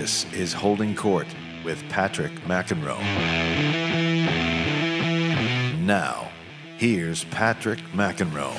[0.00, 1.26] This is Holding Court
[1.62, 2.98] with Patrick McEnroe.
[5.80, 6.30] Now,
[6.78, 8.54] here's Patrick McEnroe.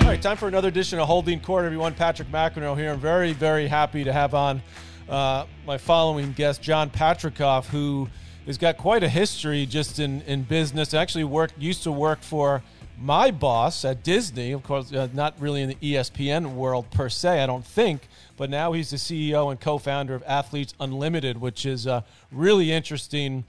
[0.00, 1.92] All right, time for another edition of Holding Court, everyone.
[1.92, 2.90] Patrick McEnroe here.
[2.90, 4.62] I'm very, very happy to have on
[5.10, 8.08] uh, my following guest, Jon Patricof, who
[8.46, 10.94] has got quite a history just in, in business.
[10.94, 12.62] Actually, worked used to work for
[12.98, 17.42] my boss at Disney, of course, uh, not really in the ESPN world per se,
[17.42, 21.66] I don't think, but now he's the CEO and co founder of Athletes Unlimited, which
[21.66, 23.44] is a really interesting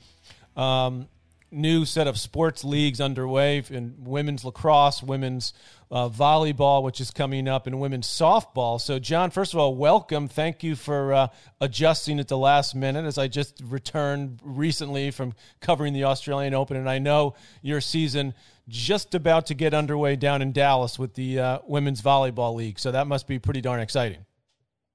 [0.55, 1.07] um,
[1.53, 5.53] new set of sports leagues underway in women's lacrosse, women's
[5.91, 8.81] uh, volleyball, which is coming up, and women's softball.
[8.81, 10.27] So, John, first of all, welcome.
[10.27, 11.27] Thank you for uh,
[11.61, 16.75] adjusting at the last minute as I just returned recently from covering the Australian Open.
[16.75, 18.33] And I know your season
[18.67, 22.79] just about to get underway down in Dallas with the uh, women's volleyball league.
[22.79, 24.25] So, that must be pretty darn exciting.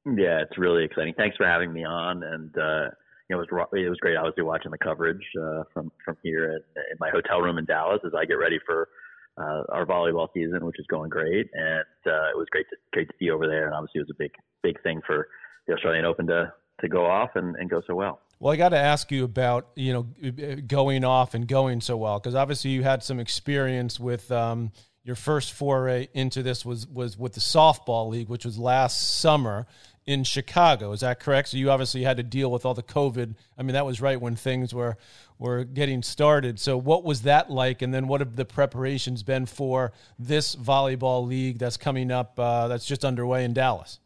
[0.07, 1.15] Yeah, it's really exciting.
[1.16, 2.23] Thanks for having me on.
[2.23, 2.91] And, uh,
[3.29, 4.16] you know, it was it was great.
[4.16, 6.60] Obviously, watching the coverage uh, from from here in,
[6.91, 8.88] in my hotel room in Dallas as I get ready for
[9.37, 13.09] uh, our volleyball season, which is going great, and uh, it was great to great
[13.09, 13.66] to be over there.
[13.66, 14.32] And obviously, it was a big
[14.63, 15.29] big thing for
[15.66, 18.21] the Australian Open to to go off and, and go so well.
[18.41, 20.32] Well, I got to ask you about you know
[20.66, 24.73] going off and going so well because obviously you had some experience with um,
[25.09, 29.66] your first foray into this was was with the softball league, which was last summer
[30.04, 30.92] in Chicago.
[30.92, 31.48] Is that correct?
[31.48, 33.34] So you obviously had to deal with all the COVID.
[33.56, 34.98] I mean, that was right when things were
[35.38, 36.60] were getting started.
[36.60, 37.80] So what was that like?
[37.80, 42.38] And then what have the preparations been for this volleyball league that's coming up?
[42.38, 44.01] Uh, that's just underway in Dallas.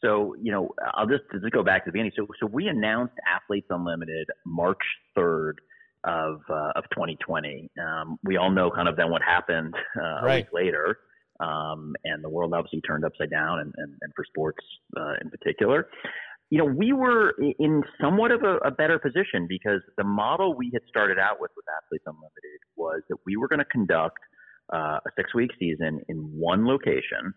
[0.00, 2.12] So you know, I'll just just go back to the beginning.
[2.14, 4.78] So so we announced Athletes Unlimited March
[5.16, 5.60] third
[6.08, 7.70] of uh, of 2020.
[7.80, 10.32] Um, we all know kind of then what happened uh, right.
[10.32, 10.98] a week later,
[11.40, 14.64] um, and the world obviously turned upside down, and, and, and for sports
[14.96, 15.88] uh, in particular.
[16.50, 20.70] You know, we were in somewhat of a, a, better position because the model we
[20.72, 24.18] had started out with with Athletes Unlimited was that we were going to conduct
[24.72, 27.34] uh, a six week season in one location,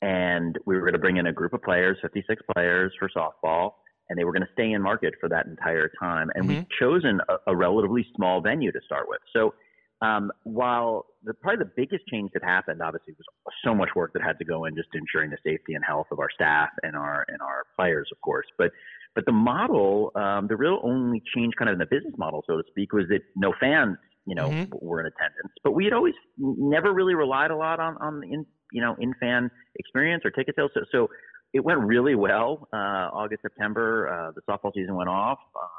[0.00, 3.72] and we were going to bring in a group of players, 56 players for softball
[4.08, 6.30] and they were going to stay in market for that entire time.
[6.34, 6.56] And mm-hmm.
[6.56, 9.20] we've chosen a, a, relatively small venue to start with.
[9.32, 9.54] So
[10.02, 14.22] um, while the, probably the biggest change that happened, obviously, was so much work that
[14.22, 17.24] had to go in just ensuring the safety and health of our staff and our
[17.28, 18.46] and our players, of course.
[18.58, 18.70] But
[19.14, 22.56] but the model, um, the real only change, kind of in the business model, so
[22.56, 24.74] to speak, was that no fans, you know, mm-hmm.
[24.84, 25.52] were in attendance.
[25.62, 29.14] But we had always never really relied a lot on on in you know in
[29.20, 30.72] fan experience or ticket sales.
[30.74, 31.08] So, so
[31.54, 32.68] it went really well.
[32.72, 35.38] Uh, August, September, uh, the softball season went off.
[35.56, 35.70] Um,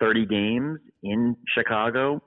[0.00, 2.20] 30 games in Chicago,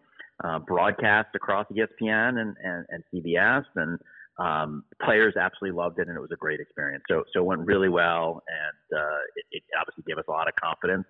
[0.43, 3.99] uh, broadcast across ESPN and, and, and CBS, and
[4.39, 7.03] um, players absolutely loved it, and it was a great experience.
[7.09, 10.47] So, so it went really well, and uh, it, it obviously gave us a lot
[10.47, 11.05] of confidence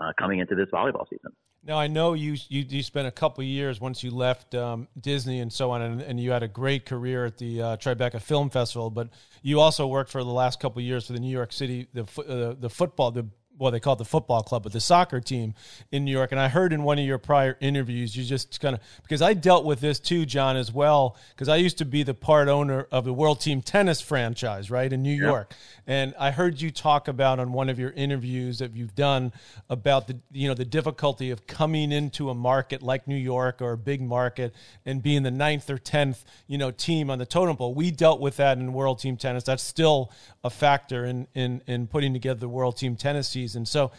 [0.00, 1.30] uh, coming into this volleyball season.
[1.62, 5.40] Now I know you you, you spent a couple years once you left um, Disney
[5.40, 8.48] and so on, and, and, you had a great career at the uh, Tribeca Film
[8.48, 8.88] Festival.
[8.88, 9.10] But
[9.42, 12.54] you also worked for the last couple years for the New York City the uh,
[12.58, 13.26] the football the
[13.60, 15.54] well, they call it the football club, but the soccer team
[15.92, 16.32] in New York.
[16.32, 19.34] And I heard in one of your prior interviews, you just kind of, because I
[19.34, 22.88] dealt with this too, John, as well, because I used to be the part owner
[22.90, 25.52] of the World Team Tennis franchise, right, in New York.
[25.86, 29.30] And I heard you talk about on one of your interviews that you've done
[29.68, 33.72] about the, you know, the difficulty of coming into a market like New York or
[33.72, 34.54] a big market
[34.86, 37.74] and being the ninth or 10th, you know, team on the totem pole.
[37.74, 39.44] We dealt with that in World Team Tennis.
[39.44, 40.10] That's still
[40.42, 43.90] a factor in, in, in putting together the World Team Tennis season and So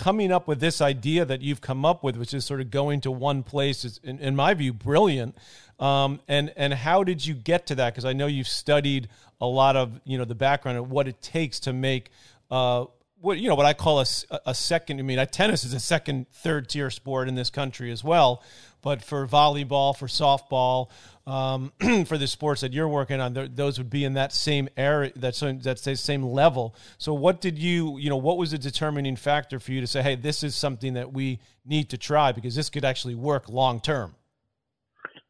[0.00, 3.02] coming up with this idea that you've come up with, which is sort of going
[3.02, 5.36] to one place, is in, in my view brilliant.
[5.78, 7.92] Um, and and how did you get to that?
[7.92, 9.08] Because I know you've studied
[9.40, 12.10] a lot of you know the background of what it takes to make.
[12.50, 12.86] Uh,
[13.20, 14.06] what you know what I call a,
[14.46, 14.98] a second.
[14.98, 18.42] I mean, tennis is a second, third tier sport in this country as well.
[18.82, 20.88] But for volleyball, for softball,
[21.26, 21.72] um,
[22.06, 25.34] for the sports that you're working on, those would be in that same area, that
[25.34, 26.74] same, that same level.
[26.98, 30.02] So, what did you, you know, what was the determining factor for you to say,
[30.02, 33.80] hey, this is something that we need to try because this could actually work long
[33.80, 34.14] term?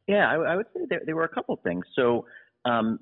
[0.07, 1.85] Yeah, I, I, would say there, there, were a couple things.
[1.95, 2.27] So,
[2.65, 3.01] um,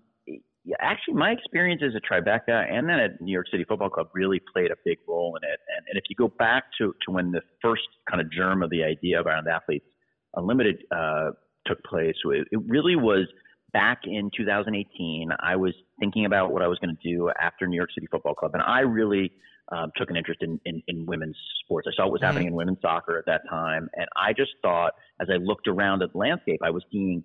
[0.81, 4.71] actually, my experiences at Tribeca and then at New York City Football Club really played
[4.71, 5.61] a big role in it.
[5.77, 8.71] And, and if you go back to, to when the first kind of germ of
[8.71, 9.87] the idea around athletes
[10.35, 11.31] Unlimited uh,
[11.67, 13.27] took place, it, it really was
[13.73, 15.31] back in 2018.
[15.41, 18.35] I was thinking about what I was going to do after New York City Football
[18.35, 19.33] Club, and I really
[19.73, 21.87] um, took an interest in, in, in, women's sports.
[21.91, 22.27] I saw what was mm-hmm.
[22.27, 26.03] happening in women's soccer at that time, and I just thought, as I looked around
[26.03, 27.25] at the landscape, I was seeing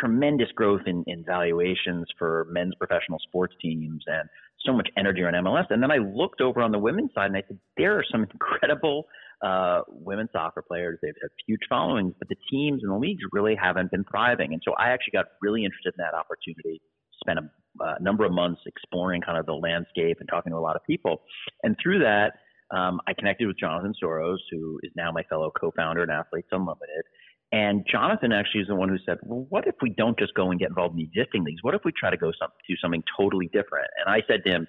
[0.00, 4.28] tremendous growth in, in valuations for men's professional sports teams and
[4.64, 5.66] so much energy on MLS.
[5.70, 8.26] And then I looked over on the women's side and I said, there are some
[8.32, 9.06] incredible
[9.42, 10.98] uh, women's soccer players.
[11.02, 14.52] They've had huge followings, but the teams and the leagues really haven't been thriving.
[14.52, 16.80] And so I actually got really interested in that opportunity.
[17.20, 20.60] Spent a uh, number of months exploring kind of the landscape and talking to a
[20.60, 21.22] lot of people.
[21.62, 22.32] And through that,
[22.76, 27.04] um, I connected with Jonathan Soros, who is now my fellow co-founder at Athletes Unlimited.
[27.52, 30.50] And Jonathan actually is the one who said, well, what if we don't just go
[30.50, 31.62] and get involved in the existing leagues?
[31.62, 33.88] What if we try to go some, do something totally different?
[33.98, 34.66] And I said to him,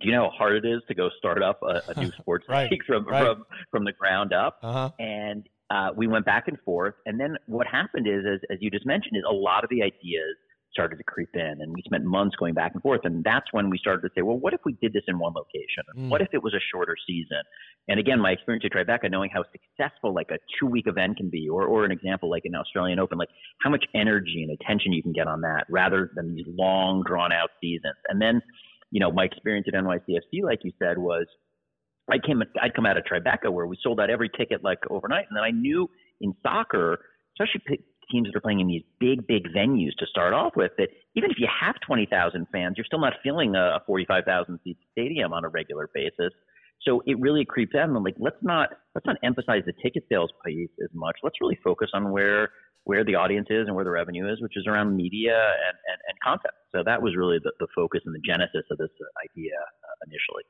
[0.00, 2.46] do you know how hard it is to go start up a, a new sports
[2.48, 3.24] right, league from, right.
[3.24, 4.58] from, from the ground up?
[4.62, 4.90] Uh-huh.
[5.00, 6.94] And uh, we went back and forth.
[7.04, 9.82] And then what happened is, as, as you just mentioned, is a lot of the
[9.82, 10.36] ideas–
[10.74, 13.70] started to creep in and we spent months going back and forth and that's when
[13.70, 15.84] we started to say well what if we did this in one location?
[15.96, 16.08] Mm.
[16.08, 17.42] what if it was a shorter season?
[17.88, 21.30] And again my experience at tribeca knowing how successful like a two week event can
[21.30, 23.30] be or, or an example like an australian open like
[23.62, 27.32] how much energy and attention you can get on that rather than these long drawn
[27.32, 27.96] out seasons.
[28.08, 28.42] And then
[28.90, 31.26] you know my experience at nycfc like you said was
[32.10, 35.26] I came, I'd come out of Tribeca where we sold out every ticket like overnight,
[35.28, 35.88] and then I knew
[36.20, 36.98] in soccer,
[37.34, 37.80] especially
[38.10, 41.30] teams that are playing in these big, big venues to start off with, that even
[41.30, 45.48] if you have 20,000 fans, you're still not filling a 45,000 seat stadium on a
[45.48, 46.32] regular basis.
[46.82, 47.88] So it really creeps out.
[47.88, 51.16] And I'm like, let's not let's not emphasize the ticket sales piece as much.
[51.22, 52.50] Let's really focus on where
[52.84, 55.98] where the audience is and where the revenue is, which is around media and, and,
[56.08, 56.52] and content.
[56.74, 58.92] So that was really the, the focus and the genesis of this
[59.24, 60.44] idea uh, initially.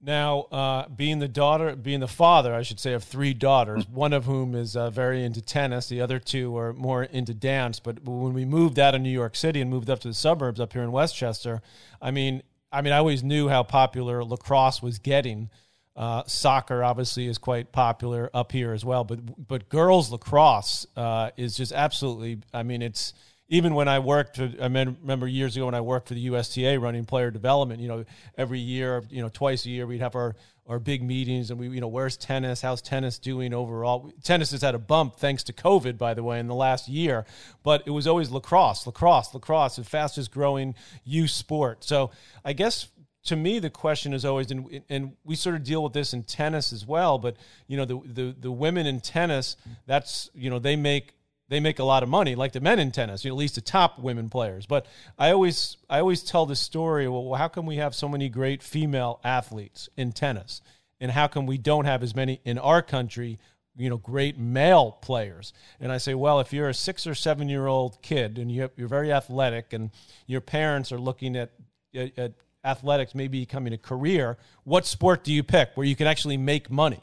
[0.00, 3.94] Now, uh, being the daughter, being the father, I should say, of three daughters, hmm.
[3.94, 7.80] one of whom is uh, very into tennis, the other two are more into dance.
[7.80, 10.60] But when we moved out of New York City and moved up to the suburbs
[10.60, 11.62] up here in Westchester,
[12.00, 15.50] I mean, I mean, I always knew how popular lacrosse was getting.
[15.96, 21.30] Uh, soccer obviously is quite popular up here as well, but but girls lacrosse uh,
[21.36, 22.38] is just absolutely.
[22.54, 23.14] I mean, it's
[23.48, 26.78] even when I worked, uh, I remember years ago when I worked for the USTA
[26.78, 28.04] running player development, you know,
[28.36, 30.36] every year, you know, twice a year, we'd have our,
[30.66, 32.60] our big meetings and we, you know, where's tennis?
[32.60, 34.12] How's tennis doing overall?
[34.22, 37.24] Tennis has had a bump thanks to COVID, by the way, in the last year,
[37.62, 40.74] but it was always lacrosse, lacrosse, lacrosse, the fastest growing
[41.04, 41.84] youth sport.
[41.84, 42.10] So
[42.44, 42.88] I guess
[43.24, 46.22] to me, the question is always, and, and we sort of deal with this in
[46.22, 47.36] tennis as well, but
[47.66, 49.56] you know, the, the, the women in tennis,
[49.86, 51.14] that's, you know, they make
[51.48, 53.54] they make a lot of money, like the men in tennis, you know, at least
[53.54, 54.66] the top women players.
[54.66, 54.86] But
[55.18, 57.08] I always, I always tell the story.
[57.08, 60.60] Well, how come we have so many great female athletes in tennis,
[61.00, 63.38] and how come we don't have as many in our country?
[63.76, 65.52] You know, great male players.
[65.78, 68.70] And I say, well, if you're a six or seven year old kid and you're
[68.76, 69.90] very athletic, and
[70.26, 71.52] your parents are looking at,
[71.94, 72.32] at, at
[72.64, 76.70] athletics maybe becoming a career, what sport do you pick where you can actually make
[76.70, 77.00] money?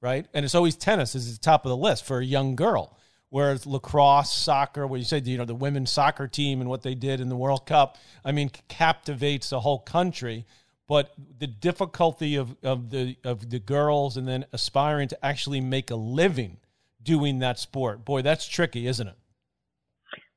[0.00, 0.26] Right?
[0.34, 2.97] And it's always tennis is the top of the list for a young girl
[3.30, 6.94] Whereas lacrosse, soccer, what you said, you know, the women's soccer team and what they
[6.94, 10.46] did in the World Cup, I mean, captivates the whole country.
[10.86, 15.90] But the difficulty of, of the of the girls and then aspiring to actually make
[15.90, 16.56] a living
[17.02, 19.16] doing that sport, boy, that's tricky, isn't it?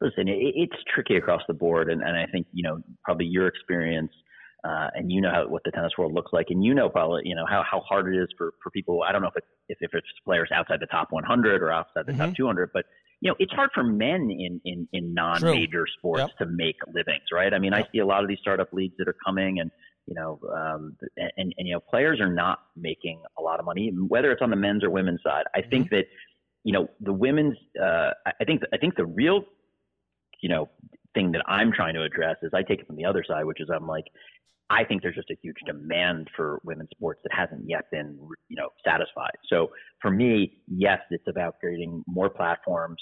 [0.01, 4.11] Listen, it's tricky across the board, and, and I think you know probably your experience–
[4.63, 7.21] uh, and you know how, what the tennis world looks like, and you know probably
[7.25, 9.01] you know how, how hard it is for, for people.
[9.07, 12.05] I don't know if, it, if if it's players outside the top 100 or outside
[12.05, 12.21] the mm-hmm.
[12.21, 12.85] top 200, but
[13.21, 15.85] you know it's hard for men in in, in non-major True.
[15.97, 16.37] sports yep.
[16.37, 17.53] to make livings, right?
[17.53, 17.87] I mean, yep.
[17.87, 19.71] I see a lot of these startup leagues that are coming, and
[20.05, 23.65] you know, um, and, and, and you know, players are not making a lot of
[23.65, 25.45] money, whether it's on the men's or women's side.
[25.55, 25.95] I think mm-hmm.
[25.95, 26.05] that
[26.63, 27.57] you know the women's.
[27.81, 29.41] Uh, I think I think the real
[30.41, 30.69] you know
[31.13, 33.59] thing that I'm trying to address is I take it from the other side, which
[33.59, 34.05] is I'm like,
[34.71, 38.55] I think there's just a huge demand for women's sports that hasn't yet been, you
[38.55, 39.35] know, satisfied.
[39.49, 42.97] So for me, yes, it's about creating more platforms.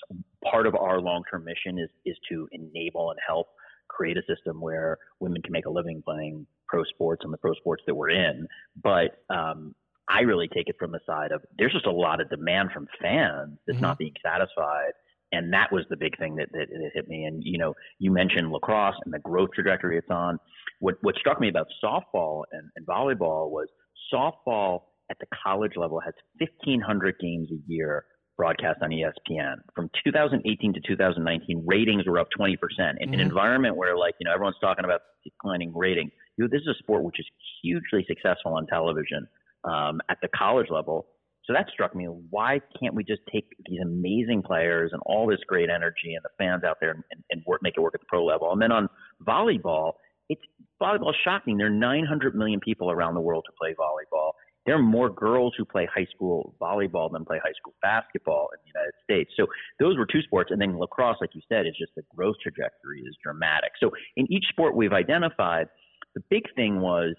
[0.50, 3.48] Part of our long-term mission is is to enable and help
[3.88, 7.54] create a system where women can make a living playing pro sports and the pro
[7.54, 8.48] sports that we're in.
[8.84, 9.76] But um,
[10.10, 12.88] I really take it from the side of there's just a lot of demand from
[13.00, 13.84] fans that's mm-hmm.
[13.84, 14.94] not being satisfied
[15.32, 17.26] and that was the big thing that, that, that, hit me.
[17.26, 20.40] And you know, you mentioned lacrosse and the growth trajectory it's on.
[20.80, 23.68] What what struck me about softball and, and volleyball was
[24.14, 28.06] softball at the college level has 1,500 games a year
[28.40, 29.56] broadcast on ESPN.
[29.76, 32.56] From 2018 to 2019, ratings were up 20%.
[32.56, 33.14] In mm-hmm.
[33.14, 36.68] an environment where, like, you know, everyone's talking about declining ratings, you know, this is
[36.70, 37.26] a sport which is
[37.62, 39.28] hugely successful on television
[39.66, 41.08] um, at the college level.
[41.44, 42.06] So that struck me.
[42.06, 46.30] Why can't we just take these amazing players and all this great energy and the
[46.38, 48.54] fans out there and, and work, make it work at the pro level?
[48.54, 48.88] And then on
[49.28, 49.94] volleyball,
[50.30, 50.42] it's
[50.82, 51.58] volleyball shocking.
[51.58, 54.32] There are 900 million people around the world who play volleyball.
[54.66, 58.60] there are more girls who play high school volleyball than play high school basketball in
[58.64, 59.32] the United States.
[59.36, 59.48] So
[59.80, 60.52] those were two sports.
[60.52, 63.72] And then lacrosse, like you said, is just the growth trajectory is dramatic.
[63.80, 65.68] So in each sport we've identified,
[66.14, 67.16] the big thing was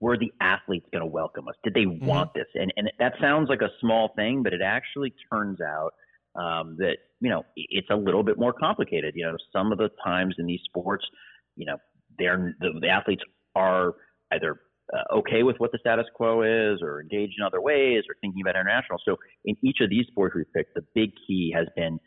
[0.00, 1.54] were the athletes going to welcome us?
[1.62, 2.06] Did they mm-hmm.
[2.06, 2.46] want this?
[2.54, 5.92] And and that sounds like a small thing, but it actually turns out
[6.36, 9.14] um, that you know it's a little bit more complicated.
[9.16, 11.04] You know, some of the times in these sports,
[11.56, 11.76] you know,
[12.18, 13.22] they're the, the athletes
[13.54, 13.94] are
[14.32, 14.60] either
[14.92, 18.42] uh, okay with what the status quo is or engaged in other ways or thinking
[18.42, 18.98] about international.
[19.04, 21.98] So in each of these sports we've picked, the big key has been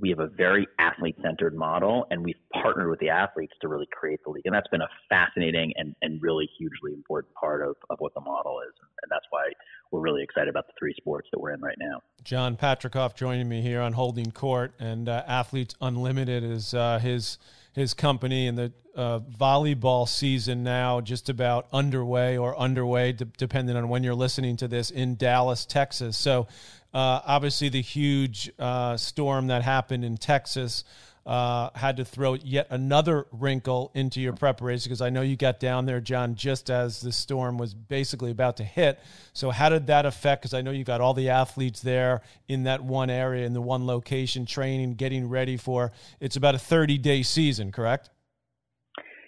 [0.00, 3.86] we have a very athlete centered model and we've partnered with the athletes to really
[3.92, 4.44] create the league.
[4.44, 8.20] And that's been a fascinating and, and really hugely important part of, of what the
[8.20, 8.74] model is.
[9.02, 9.44] And that's why
[9.90, 12.00] we're really excited about the three sports that we're in right now.
[12.24, 17.38] Jon Patricof joining me here on Holding Court and uh, Athletes Unlimited is uh, his
[17.76, 23.90] his company and the uh, volleyball season now just about underway or underway, depending on
[23.90, 26.16] when you're listening to this, in Dallas, Texas.
[26.16, 26.48] So,
[26.94, 30.84] uh, obviously, the huge uh, storm that happened in Texas
[31.26, 35.58] uh, had to throw yet another wrinkle into your preparation because I know you got
[35.58, 39.00] down there, John, just as the storm was basically about to hit.
[39.32, 40.42] So, how did that affect?
[40.42, 43.60] Because I know you got all the athletes there in that one area, in the
[43.60, 45.90] one location, training, getting ready for
[46.20, 48.10] it's about a 30 day season, correct?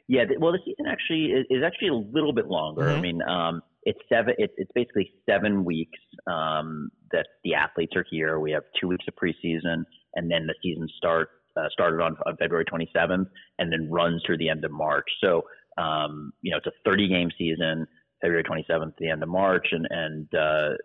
[0.07, 2.83] Yeah, well, the season actually is, is actually a little bit longer.
[2.83, 2.97] Mm-hmm.
[2.97, 4.35] I mean, um, it's seven.
[4.39, 8.39] It's, it's basically seven weeks um, that the athletes are here.
[8.39, 9.83] We have two weeks of preseason,
[10.15, 13.27] and then the season starts uh, started on, on February 27th
[13.59, 15.07] and then runs through the end of March.
[15.21, 15.43] So,
[15.77, 17.87] um, you know, it's a 30 game season,
[18.21, 19.67] February 27th to the end of March.
[19.73, 20.77] And, and, uh,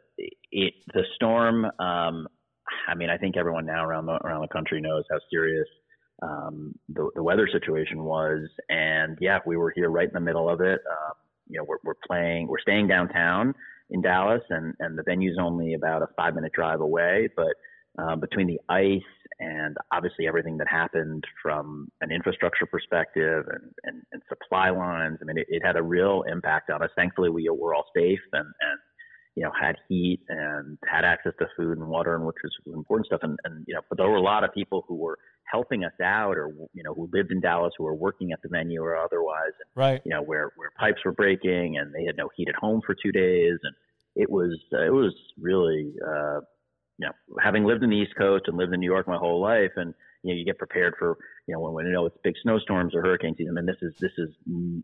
[0.52, 2.28] it, the storm, um,
[2.88, 5.68] I mean, I think everyone now around the, around the country knows how serious,
[6.22, 8.48] um, the, the weather situation was.
[8.70, 10.80] And yeah, we were here right in the middle of it.
[10.90, 11.14] Um,
[11.48, 13.54] you know, we're, we're playing, we're staying downtown
[13.90, 17.54] in Dallas and, and the venue's only about a five minute drive away, but,
[18.00, 19.02] um, between the ice
[19.44, 25.18] and obviously everything that happened from an infrastructure perspective and, and, and supply lines.
[25.22, 26.90] I mean, it, it, had a real impact on us.
[26.96, 28.80] Thankfully, we were all safe and, and
[29.36, 33.08] you know had heat and had access to food and water, and which was important
[33.08, 33.22] stuff.
[33.24, 35.18] And, and you know, but there were a lot of people who were
[35.52, 38.50] helping us out, or you know, who lived in Dallas, who were working at the
[38.50, 40.02] venue or otherwise, and right.
[40.06, 42.96] you know, where where pipes were breaking and they had no heat at home for
[42.96, 43.76] two days, and
[44.16, 45.94] it was uh, it was really.
[46.06, 46.42] Uh,
[46.98, 49.42] you know, having lived in the East Coast and lived in New York my whole
[49.42, 52.16] life, and you know, you get prepared for, you know, when, when you know it's
[52.24, 53.58] big snowstorms or hurricane season.
[53.58, 54.30] I mean, this is this is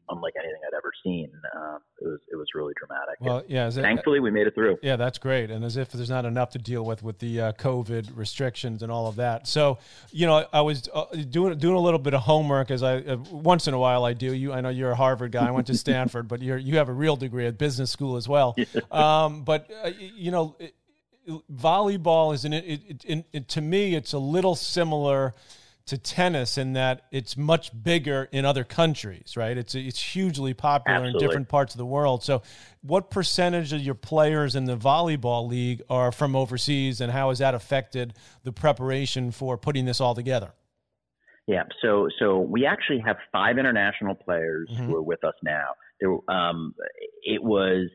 [0.09, 1.31] unlike anything I'd ever seen.
[1.55, 3.15] Uh, it was it was really dramatic.
[3.21, 3.67] Well, yeah.
[3.67, 4.77] It, thankfully, we made it through.
[4.83, 5.49] Yeah, that's great.
[5.49, 8.91] And as if there's not enough to deal with with the uh, COVID restrictions and
[8.91, 9.47] all of that.
[9.47, 9.77] So,
[10.11, 13.15] you know, I was uh, doing doing a little bit of homework as I uh,
[13.31, 14.33] once in a while I do.
[14.33, 15.47] You, I know you're a Harvard guy.
[15.47, 18.27] I went to Stanford, but you're you have a real degree at business school as
[18.27, 18.57] well.
[18.91, 20.57] Um, but uh, you know.
[20.59, 20.75] It,
[21.51, 25.33] volleyball is an it, it, it, it, to me it's a little similar
[25.89, 29.57] to tennis in that it's much bigger in other countries, right?
[29.57, 31.24] It's it's hugely popular Absolutely.
[31.24, 32.24] in different parts of the world.
[32.24, 32.43] So,
[32.81, 37.39] what percentage of your players in the volleyball league are from overseas, and how has
[37.39, 40.51] that affected the preparation for putting this all together?
[41.48, 44.86] Yeah, so so we actually have five international players mm-hmm.
[44.86, 45.69] who are with us now.
[46.00, 46.75] There, um,
[47.24, 47.89] it was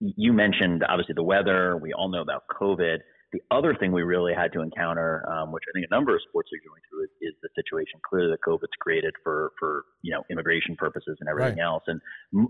[0.00, 1.76] you mentioned obviously the weather.
[1.76, 2.98] We all know about COVID.
[3.32, 6.22] The other thing we really had to encounter, um, which I think a number of
[6.28, 10.12] sports are going through, is, is, the situation clearly that COVID's created for for you
[10.12, 11.64] know immigration purposes and everything right.
[11.64, 11.82] else.
[11.86, 12.00] And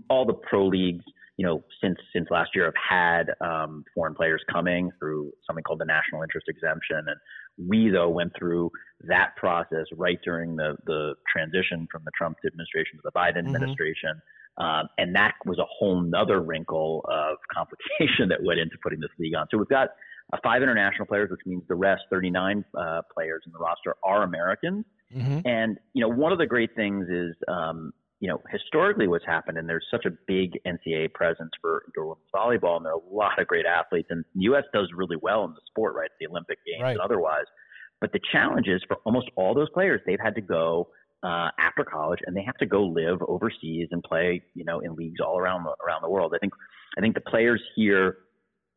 [0.09, 1.03] all the pro leagues,
[1.37, 5.79] you know, since since last year have had um, foreign players coming through something called
[5.79, 6.97] the national interest exemption.
[6.97, 8.69] And we though went through
[9.07, 13.55] that process right during the the transition from the Trump administration to the Biden mm-hmm.
[13.55, 14.21] administration.
[14.57, 19.11] Um, and that was a whole nother wrinkle of complication that went into putting this
[19.19, 19.47] league on.
[19.51, 19.89] So we've got
[20.33, 24.23] uh, five international players, which means the rest, 39 uh, players in the roster, are
[24.23, 24.85] Americans.
[25.15, 25.47] Mm-hmm.
[25.47, 29.59] And, you know, one of the great things is, um, you know, historically what's happened,
[29.59, 33.13] and there's such a big NCAA presence for indoor women's volleyball, and there are a
[33.15, 34.63] lot of great athletes, and the U.S.
[34.73, 36.09] does really well in the sport, right?
[36.19, 36.91] The Olympic Games right.
[36.91, 37.45] and otherwise.
[38.01, 40.89] But the challenge is for almost all those players, they've had to go
[41.27, 44.95] uh, after college, and they have to go live overseas and play, you know, in
[44.95, 46.33] leagues all around the around the world.
[46.33, 46.53] I think
[46.97, 48.17] I think the players here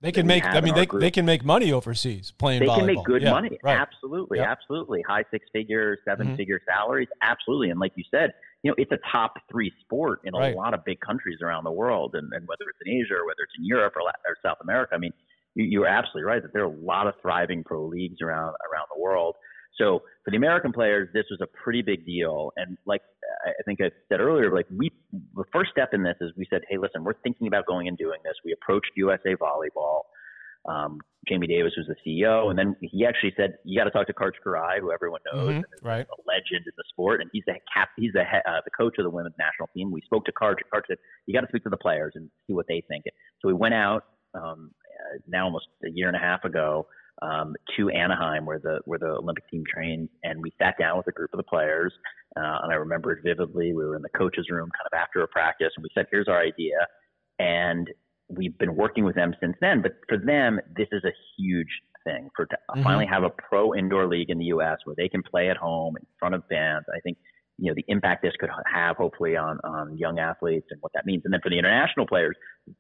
[0.01, 0.45] they can make.
[0.45, 2.61] I mean, they, they can make money overseas playing.
[2.61, 2.77] They volleyball.
[2.77, 3.59] can make good yeah, money.
[3.63, 3.77] Right.
[3.77, 5.03] Absolutely, absolutely.
[5.07, 6.37] High six figure, 7 mm-hmm.
[6.37, 7.09] figure salaries.
[7.23, 10.57] Absolutely, and like you said, you know, it's a top three sport in a right.
[10.57, 13.43] lot of big countries around the world, and, and whether it's in Asia or whether
[13.45, 14.95] it's in Europe or, or South America.
[14.95, 15.13] I mean,
[15.55, 18.89] you, you're absolutely right that there are a lot of thriving pro leagues around around
[18.95, 19.37] the world.
[19.77, 22.53] So for the American players, this was a pretty big deal.
[22.57, 23.03] And like
[23.47, 24.91] I think I said earlier, like we,
[25.35, 27.97] the first step in this is we said, hey, listen, we're thinking about going and
[27.97, 28.35] doing this.
[28.45, 30.03] We approached USA Volleyball.
[30.69, 34.07] Um, Jamie Davis was the CEO, and then he actually said, "You got to talk
[34.09, 36.07] to Karch Kiraly, who everyone knows, mm-hmm, right.
[36.07, 39.05] a legend in the sport, and he's the cap, he's the uh, the coach of
[39.05, 40.57] the women's national team." We spoke to Karch.
[40.73, 43.05] Karch said, "You got to speak to the players and see what they think."
[43.41, 46.87] So we went out um, uh, now almost a year and a half ago
[47.23, 51.07] um, to Anaheim, where the where the Olympic team trained, and we sat down with
[51.09, 51.93] a group of the players.
[52.37, 53.73] Uh, and I remember it vividly.
[53.73, 56.29] We were in the coaches' room, kind of after a practice, and we said, "Here's
[56.29, 56.77] our idea,"
[57.39, 57.89] and
[58.29, 59.83] we've been working with them since then.
[59.83, 61.69] But for them, this is a huge
[62.05, 62.83] thing for to mm-hmm.
[62.83, 64.79] finally have a pro indoor league in the U.S.
[64.85, 66.85] where they can play at home in front of fans.
[66.95, 67.19] I think
[67.59, 71.07] you know the impact this could have hopefully on on young athletes and what that
[71.07, 71.23] means.
[71.25, 72.37] And then for the international players,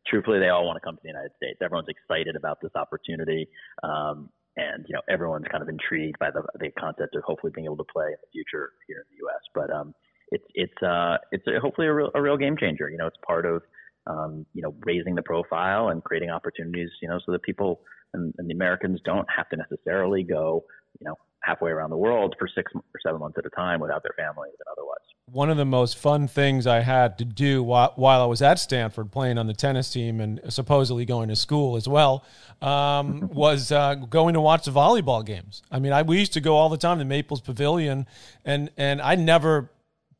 [0.06, 1.58] truthfully, they all want to come to the United States.
[1.62, 3.48] Everyone's excited about this opportunity.
[3.82, 7.66] Um, and you know everyone's kind of intrigued by the the concept of hopefully being
[7.66, 9.40] able to play in the future here in the U.S.
[9.54, 9.94] But um,
[10.30, 12.88] it's it's uh, it's a, hopefully a real, a real game changer.
[12.90, 13.62] You know, it's part of
[14.06, 16.90] um, you know raising the profile and creating opportunities.
[17.00, 17.80] You know, so that people
[18.14, 20.64] and, and the Americans don't have to necessarily go
[21.00, 24.02] you know halfway around the world for six or seven months at a time without
[24.02, 24.98] their families and otherwise.
[25.26, 28.58] One of the most fun things I had to do while, while I was at
[28.58, 32.24] Stanford playing on the tennis team and supposedly going to school as well
[32.60, 35.62] um, was uh, going to watch the volleyball games.
[35.70, 38.06] I mean, I, we used to go all the time to Maples Pavilion,
[38.44, 39.70] and, and I never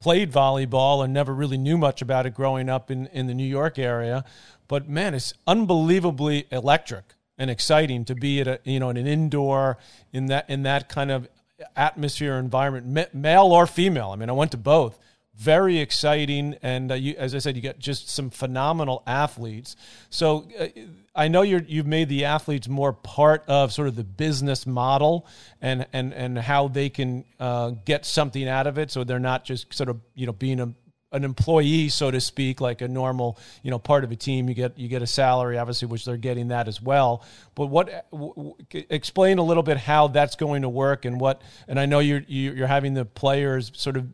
[0.00, 3.44] played volleyball and never really knew much about it growing up in, in the New
[3.44, 4.24] York area.
[4.68, 9.09] But man, it's unbelievably electric and exciting to be at a you know in an
[9.09, 9.78] indoor
[10.12, 11.26] in that in that kind of
[11.76, 14.11] atmosphere environment, male or female.
[14.11, 14.99] I mean, I went to both.
[15.35, 19.75] Very exciting, and uh, you, as I said, you got just some phenomenal athletes.
[20.11, 20.68] So uh,
[21.14, 25.26] I know you have made the athletes more part of sort of the business model
[25.62, 28.90] and and and how they can uh, get something out of it.
[28.90, 30.75] So they're not just sort of you know being a
[31.12, 34.49] an employee, so to speak, like a normal, you know, part of a team.
[34.49, 37.25] You get you get a salary, obviously, which they're getting that as well.
[37.55, 38.55] But what w- w-
[38.88, 41.43] explain a little bit how that's going to work and what?
[41.69, 44.07] And I know you're you're having the players sort of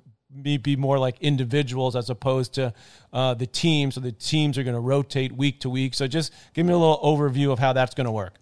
[0.43, 2.73] be, more like individuals as opposed to
[3.13, 3.91] uh, the team.
[3.91, 5.95] So the teams are going to rotate week to week.
[5.95, 8.35] So just give me a little overview of how that's going to work.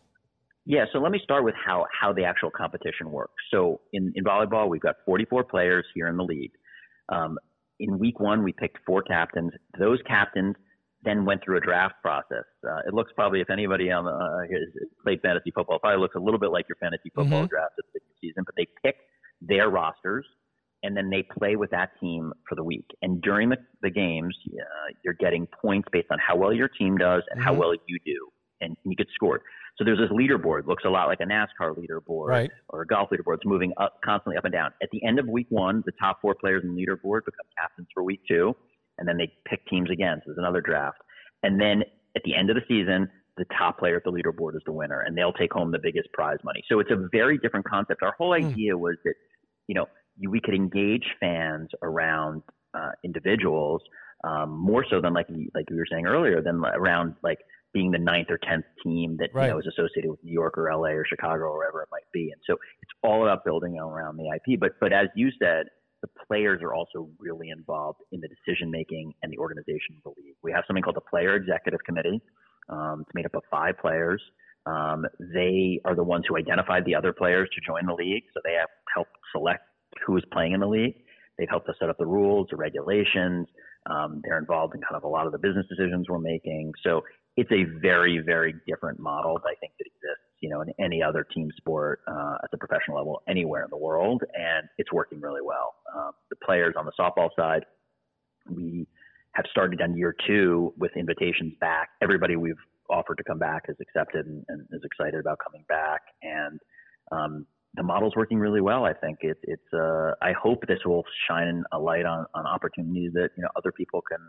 [0.67, 3.35] Yeah, so let me start with how how the actual competition works.
[3.51, 6.53] So in, in volleyball, we've got 44 players here in the league.
[7.11, 7.39] Um,
[7.85, 9.53] in week one, we picked four captains.
[9.79, 10.57] Those captains
[11.03, 12.47] then went through a draft process.
[12.67, 16.19] Uh, it looks probably, if anybody on the, uh, played fantasy football, probably looks a
[16.19, 17.55] little bit like your fantasy football mm-hmm.
[17.55, 18.97] draft at the season, but they pick
[19.41, 20.27] their rosters
[20.83, 22.87] and then they play with that team for the week.
[23.03, 26.97] And during the, the games, uh, you're getting points based on how well your team
[26.97, 27.49] does and mm-hmm.
[27.49, 28.29] how well you do,
[28.61, 29.43] and you get scored.
[29.77, 32.51] So there's this leaderboard, looks a lot like a NASCAR leaderboard right.
[32.69, 33.37] or a golf leaderboard.
[33.37, 34.71] It's moving up constantly up and down.
[34.83, 37.89] At the end of week one, the top four players in the leaderboard become captains
[37.93, 38.55] for week two,
[38.99, 40.19] and then they pick teams again.
[40.19, 40.99] So there's another draft.
[41.43, 41.83] And then
[42.17, 45.01] at the end of the season, the top player at the leaderboard is the winner,
[45.01, 46.63] and they'll take home the biggest prize money.
[46.69, 48.03] So it's a very different concept.
[48.03, 48.47] Our whole hmm.
[48.47, 48.79] idea mm.
[48.79, 49.15] was that,
[49.67, 49.87] you know,
[50.29, 52.43] we could engage fans around
[52.75, 53.83] uh, individuals
[54.23, 57.39] um, more so than like like we were saying earlier, than around like
[57.73, 59.47] being the ninth or tenth team that right.
[59.47, 62.11] you know is associated with New York or LA or Chicago or wherever it might
[62.13, 62.31] be.
[62.31, 64.59] And so it's all about building around the IP.
[64.61, 65.67] But but as you said,
[66.01, 70.21] the players are also really involved in the decision making and the organization of the
[70.23, 70.37] league.
[70.43, 72.21] We have something called the Player Executive Committee.
[72.69, 74.23] Um, it's made up of five players.
[74.67, 78.41] Um, they are the ones who identified the other players to join the league, so
[78.45, 79.63] they have helped select
[80.07, 80.97] who is playing in the league.
[81.39, 83.49] They've helped us set up the rules, the regulations.
[83.91, 86.73] Um, they're involved in kind of a lot of the business decisions we're making.
[86.83, 87.03] So
[87.37, 91.03] it's a very, very different model that I think that exists, you know, in any
[91.03, 95.21] other team sport uh, at the professional level anywhere in the world, and it's working
[95.21, 95.75] really well.
[95.95, 97.65] Um, the players on the softball side,
[98.49, 98.87] we
[99.33, 101.89] have started on year two with invitations back.
[102.01, 102.55] Everybody we've
[102.89, 106.61] offered to come back has accepted and, and is excited about coming back, and
[107.11, 108.85] um, the model's working really well.
[108.85, 109.73] I think it, it's.
[109.73, 113.73] Uh, I hope this will shine a light on, on opportunities that you know other
[113.73, 114.21] people can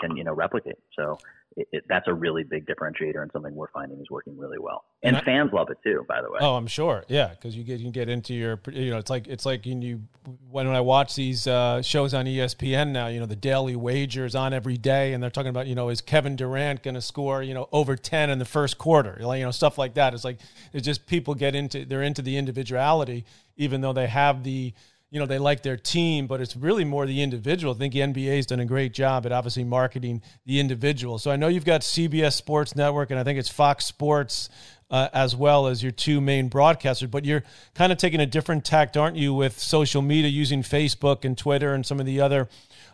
[0.00, 0.78] can you know replicate.
[0.96, 1.18] So
[1.56, 4.84] it, it, that's a really big differentiator and something we're finding is working really well.
[5.02, 6.38] And, and I, fans love it too, by the way.
[6.40, 7.04] Oh, I'm sure.
[7.08, 9.82] Yeah, because you get you get into your you know it's like it's like when
[9.82, 10.02] you
[10.50, 14.52] when I watch these uh, shows on ESPN now, you know the daily wagers on
[14.52, 17.54] every day, and they're talking about you know is Kevin Durant going to score you
[17.54, 20.14] know over ten in the first quarter, you know stuff like that.
[20.14, 20.38] It's like
[20.72, 23.24] it's just people get into they're into the individuality,
[23.56, 24.72] even though they have the
[25.12, 27.74] you know they like their team, but it's really more the individual.
[27.74, 31.18] I think the NBA's done a great job at obviously marketing the individual.
[31.18, 34.48] So I know you've got CBS Sports Network, and I think it's Fox Sports
[34.90, 37.10] uh, as well as your two main broadcasters.
[37.10, 37.42] But you're
[37.74, 41.74] kind of taking a different tact, aren't you, with social media using Facebook and Twitter
[41.74, 42.48] and some of the other.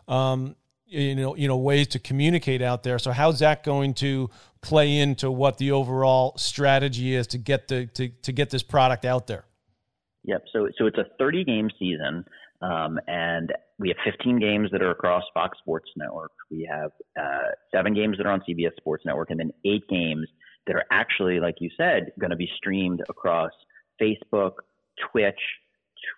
[0.09, 2.99] Um, you know, you know, ways to communicate out there.
[2.99, 4.29] So, how's that going to
[4.61, 9.05] play into what the overall strategy is to get the to, to get this product
[9.05, 9.45] out there?
[10.25, 10.45] Yep.
[10.53, 12.25] So, so it's a 30 game season.
[12.61, 16.33] Um, and we have 15 games that are across Fox Sports Network.
[16.51, 20.27] We have uh, seven games that are on CBS Sports Network, and then eight games
[20.67, 23.53] that are actually, like you said, going to be streamed across
[24.01, 24.53] Facebook,
[25.11, 25.39] Twitch,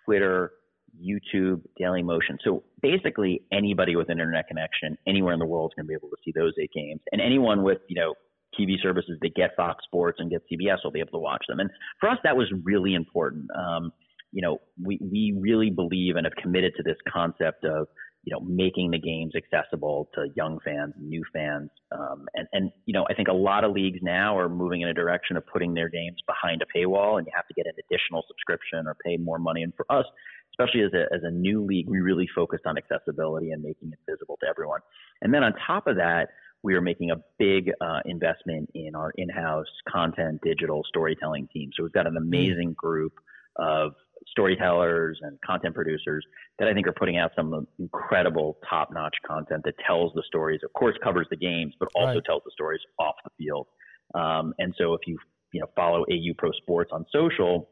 [0.03, 0.51] Twitter,
[0.99, 2.37] YouTube, Daily Motion.
[2.43, 5.93] So basically, anybody with an internet connection anywhere in the world is going to be
[5.93, 8.15] able to see those eight games, and anyone with you know
[8.59, 11.59] TV services that get Fox Sports and get CBS will be able to watch them.
[11.59, 13.45] And for us, that was really important.
[13.57, 13.91] Um,
[14.31, 17.87] you know, we, we really believe and have committed to this concept of,
[18.23, 21.69] you know, making the games accessible to young fans, new fans.
[21.91, 24.89] Um, and, and, you know, I think a lot of leagues now are moving in
[24.89, 27.73] a direction of putting their games behind a paywall and you have to get an
[27.89, 29.63] additional subscription or pay more money.
[29.63, 30.05] And for us,
[30.53, 33.99] especially as a, as a new league, we really focused on accessibility and making it
[34.09, 34.81] visible to everyone.
[35.21, 36.29] And then on top of that,
[36.63, 41.71] we are making a big uh, investment in our in-house content digital storytelling team.
[41.75, 43.13] So we've got an amazing group
[43.57, 43.93] of
[44.27, 46.23] storytellers and content producers
[46.59, 50.59] that I think are putting out some incredible top notch content that tells the stories,
[50.63, 52.25] of course, covers the games, but also right.
[52.25, 53.67] tells the stories off the field.
[54.13, 55.17] Um, and so if you,
[55.53, 57.69] you know, follow AU Pro Sports on social,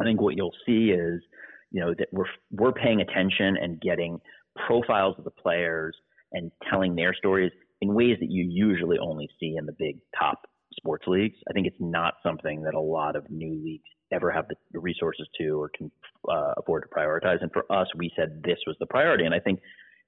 [0.00, 1.20] I think what you'll see is,
[1.72, 4.20] you know, that we're, we're paying attention and getting
[4.66, 5.96] profiles of the players
[6.32, 7.52] and telling their stories
[7.82, 11.36] in ways that you usually only see in the big top sports leagues.
[11.50, 15.26] I think it's not something that a lot of new leagues ever have the resources
[15.40, 15.90] to or can
[16.30, 17.42] uh, afford to prioritize.
[17.42, 19.24] And for us, we said this was the priority.
[19.24, 19.60] And I think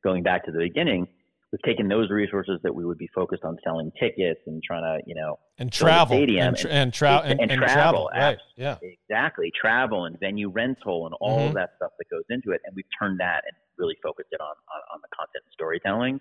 [0.05, 1.09] going back to the beginning,
[1.51, 5.03] we've taken those resources that we would be focused on selling tickets and trying to,
[5.05, 8.39] you know, and travel stadium and, tra- and, tra- and, and, and, travel, travel right?
[8.57, 9.51] Yeah, exactly.
[9.61, 11.49] Travel and venue rental and all mm-hmm.
[11.49, 12.61] of that stuff that goes into it.
[12.65, 16.21] And we've turned that and really focused it on, on, on the content and storytelling.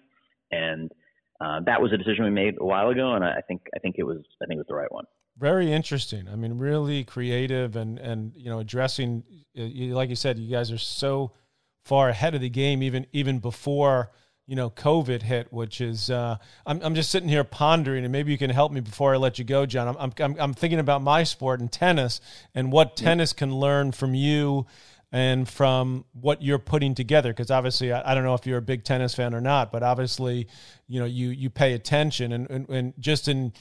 [0.52, 0.92] And
[1.42, 3.96] uh, that was a decision we made a while ago, and I think I think
[3.98, 5.06] it was I think it was the right one.
[5.38, 6.28] Very interesting.
[6.30, 9.24] I mean, really creative and and you know addressing,
[9.56, 11.32] like you said, you guys are so
[11.84, 14.12] far ahead of the game, even even before
[14.46, 15.52] you know COVID hit.
[15.52, 18.80] Which is, uh, I'm I'm just sitting here pondering, and maybe you can help me
[18.80, 19.96] before I let you go, John.
[20.00, 22.22] I'm I'm I'm thinking about my sport and tennis,
[22.54, 24.68] and what tennis can learn from you
[25.14, 28.64] and from what you're putting together because obviously I, I, don't know if you're a
[28.64, 30.48] big tennis fan or not but obviously
[30.88, 33.54] you know you you pay attention and and, and just in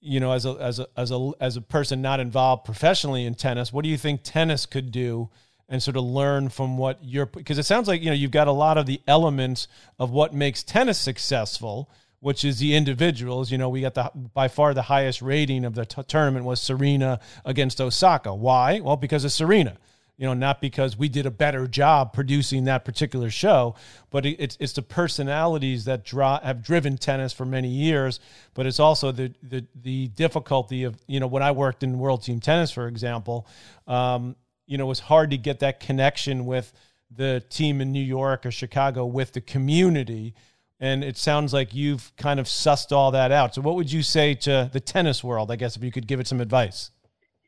[0.00, 3.34] you know as a as a as a as a person not involved professionally in
[3.34, 5.28] tennis what do you think tennis could do
[5.68, 8.48] and sort of learn from what you're because it sounds like you know you've got
[8.48, 11.90] a lot of the elements of what makes tennis successful
[12.20, 13.52] which is the individuals.
[13.52, 16.58] You know, we got the by far the highest rating of the t- tournament was
[16.58, 18.34] Serena against Osaka.
[18.34, 18.80] Why?
[18.80, 19.76] Well, because of Serena
[20.16, 23.74] you know, not because we did a better job producing that particular show,
[24.10, 28.20] but it's it's the personalities that draw have driven tennis for many years.
[28.54, 32.22] But it's also the the the difficulty of you know when I worked in World
[32.22, 33.48] Team Tennis, for example,
[33.88, 36.72] um, you know, it was hard to get that connection with
[37.10, 40.34] the team in New York or Chicago with the community.
[40.80, 43.54] And it sounds like you've kind of sussed all that out.
[43.54, 45.50] So, what would you say to the tennis world?
[45.50, 46.90] I guess if you could give it some advice.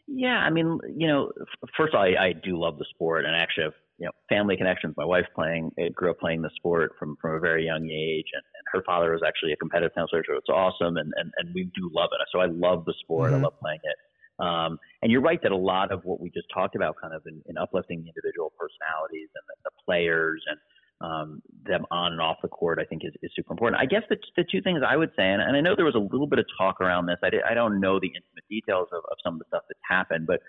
[0.09, 1.33] Yeah, I mean, you know,
[1.77, 4.12] first of all, I, I do love the sport, and I actually have you know
[4.29, 4.95] family connections.
[4.97, 8.27] My wife playing, I grew up playing the sport from from a very young age,
[8.33, 11.33] and, and her father was actually a competitive tennis player, so it's awesome, and and
[11.38, 12.25] and we do love it.
[12.31, 13.33] So I love the sport.
[13.33, 13.40] Mm-hmm.
[13.40, 13.97] I love playing it.
[14.38, 17.23] Um, and you're right that a lot of what we just talked about, kind of
[17.27, 20.59] in, in uplifting the individual personalities and the, the players and
[21.01, 23.81] um, them on and off the court, I think is, is super important.
[23.81, 25.95] I guess the, the two things I would say, and, and I know there was
[25.95, 27.17] a little bit of talk around this.
[27.23, 30.27] I, I don't know the intimate details of, of some of the stuff that's happened,
[30.27, 30.41] but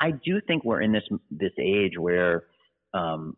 [0.00, 2.44] I do think we're in this this age where
[2.92, 3.36] um,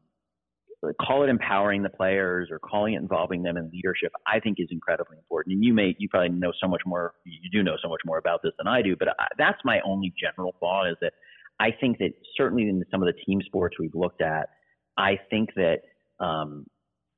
[1.01, 4.13] call it empowering the players or calling it involving them in leadership.
[4.27, 5.55] I think is incredibly important.
[5.55, 7.15] And you may you probably know so much more.
[7.25, 9.81] You do know so much more about this than I do, but I, that's my
[9.85, 11.13] only general thought is that
[11.61, 14.49] I think that certainly in some of the team sports we've looked at,
[14.97, 15.79] I think that
[16.21, 16.67] um,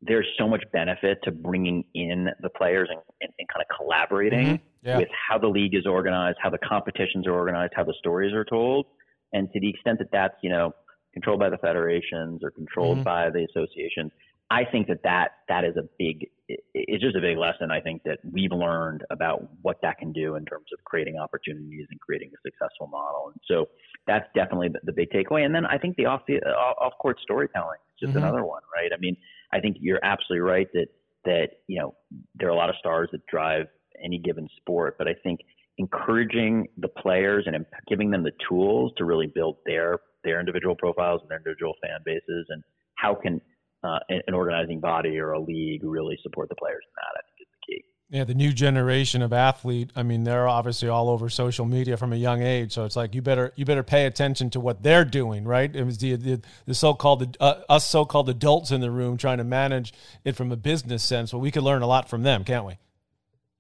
[0.02, 4.46] there's so much benefit to bringing in the players and, and, and kind of collaborating
[4.46, 4.88] mm-hmm.
[4.88, 4.98] yeah.
[4.98, 8.44] with how the league is organized, how the competitions are organized, how the stories are
[8.44, 8.86] told.
[9.32, 10.72] And to the extent that that's, you know,
[11.12, 13.04] controlled by the federations or controlled mm-hmm.
[13.04, 14.10] by the associations,
[14.50, 17.70] I think that, that that is a big, it's just a big lesson.
[17.70, 21.86] I think that we've learned about what that can do in terms of creating opportunities
[21.88, 23.30] and creating a successful model.
[23.32, 23.68] And so
[24.08, 25.44] that's definitely the, the big takeaway.
[25.44, 28.24] And then I think the off the off court storytelling is just mm-hmm.
[28.24, 28.90] another one, right?
[28.92, 29.16] I mean,
[29.52, 30.86] I think you're absolutely right that
[31.24, 31.94] that you know
[32.34, 33.66] there are a lot of stars that drive
[34.04, 35.40] any given sport, but I think
[35.78, 41.20] encouraging the players and giving them the tools to really build their their individual profiles
[41.22, 42.64] and their individual fan bases, and
[42.96, 43.40] how can
[43.82, 47.18] uh, an organizing body or a league really support the players in that?
[47.18, 47.84] I think is the key.
[48.10, 49.90] Yeah, the new generation of athlete.
[49.94, 52.72] I mean, they're obviously all over social media from a young age.
[52.72, 55.74] So it's like you better you better pay attention to what they're doing, right?
[55.74, 59.16] It was the the, the so called uh, us so called adults in the room
[59.16, 59.92] trying to manage
[60.24, 61.32] it from a business sense.
[61.32, 62.78] Well, we could learn a lot from them, can't we?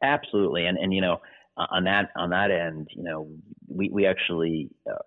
[0.02, 1.20] Absolutely, and and you know
[1.56, 3.28] on that on that end, you know,
[3.68, 5.02] we we actually uh,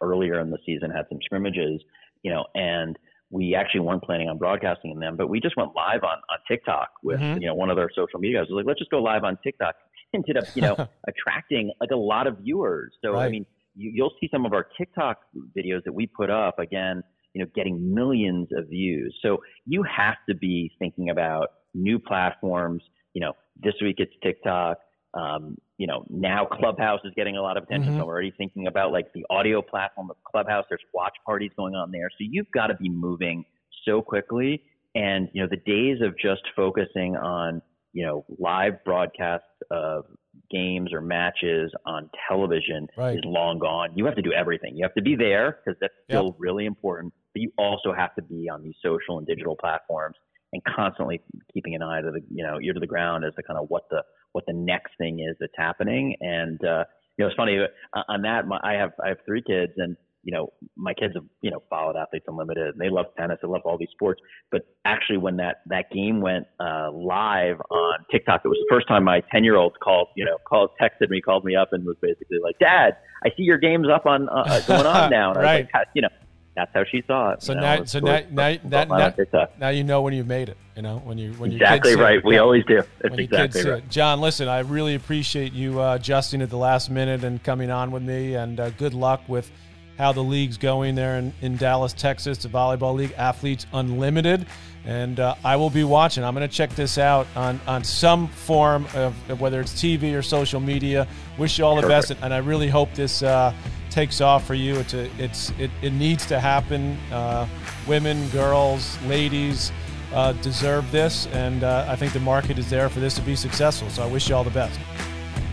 [0.00, 1.80] earlier in the season had some scrimmages,
[2.22, 2.98] you know, and
[3.32, 6.38] we actually weren't planning on broadcasting in them, but we just went live on, on
[6.46, 7.40] TikTok with, mm-hmm.
[7.40, 9.38] you know, one of our social media guys was like, let's just go live on
[9.42, 9.74] TikTok.
[10.14, 10.74] Ended up, you know,
[11.08, 12.92] attracting like a lot of viewers.
[13.02, 13.24] So, right.
[13.24, 15.16] I mean, you, you'll see some of our TikTok
[15.56, 19.18] videos that we put up again, you know, getting millions of views.
[19.22, 22.82] So you have to be thinking about new platforms.
[23.14, 24.76] You know, this week it's TikTok.
[25.14, 27.88] Um, you know, now Clubhouse is getting a lot of attention.
[27.88, 27.98] Mm-hmm.
[27.98, 30.64] So I'm already thinking about like the audio platform of Clubhouse.
[30.68, 32.08] There's watch parties going on there.
[32.08, 33.44] So you've got to be moving
[33.84, 34.62] so quickly.
[34.94, 40.04] And, you know, the days of just focusing on, you know, live broadcasts of
[40.52, 43.16] games or matches on television right.
[43.16, 43.90] is long gone.
[43.96, 44.76] You have to do everything.
[44.76, 46.34] You have to be there because that's still yep.
[46.38, 47.12] really important.
[47.34, 50.14] But you also have to be on these social and digital platforms
[50.52, 51.20] and constantly
[51.52, 53.66] keeping an eye to the, you know, ear to the ground as to kind of
[53.68, 56.16] what the what the next thing is that's happening.
[56.20, 56.84] And uh,
[57.16, 58.46] you know, it's funny uh, on that.
[58.46, 61.62] My, I have I have three kids, and you know, my kids have you know
[61.68, 64.20] followed Athletes Unlimited, and they love tennis, they love all these sports.
[64.50, 68.88] But actually, when that that game went uh, live on TikTok, it was the first
[68.88, 71.84] time my ten year old called, you know, called, texted me, called me up, and
[71.84, 75.42] was basically like, "Dad, I see your game's up on uh, going on now." And
[75.42, 75.48] right.
[75.48, 76.08] I was like, you know
[76.54, 77.42] that's how she saw it.
[77.42, 80.58] So know, now, so now, now, that, now, now, you know when you've made it.
[80.76, 82.18] You know when you when exactly right.
[82.18, 82.82] It, we always do.
[83.00, 83.88] That's exactly right.
[83.88, 87.90] John, listen, I really appreciate you uh, adjusting at the last minute and coming on
[87.90, 88.34] with me.
[88.34, 89.50] And uh, good luck with
[89.98, 94.46] how the league's going there in, in Dallas, Texas, the volleyball league, Athletes Unlimited.
[94.84, 96.24] And uh, I will be watching.
[96.24, 100.18] I'm going to check this out on, on some form of, of, whether it's TV
[100.18, 101.06] or social media.
[101.38, 102.08] Wish you all the Perfect.
[102.08, 103.54] best, and I really hope this uh,
[103.92, 104.76] takes off for you.
[104.76, 106.98] It's a, it's it, it needs to happen.
[107.12, 107.46] Uh,
[107.86, 109.70] women, girls, ladies
[110.12, 113.36] uh, deserve this, and uh, I think the market is there for this to be
[113.36, 113.88] successful.
[113.90, 114.78] So I wish you all the best.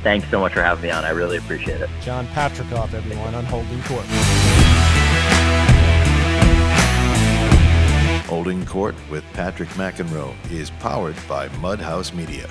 [0.04, 1.04] Thanks so much for having me on.
[1.04, 1.90] I really appreciate it.
[2.02, 4.06] Jon Patricof, everyone, on Holding Court.
[8.28, 12.48] Holding Court with Patrick McEnroe is powered by Mudhouse Media.